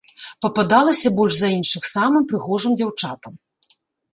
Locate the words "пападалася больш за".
0.45-1.49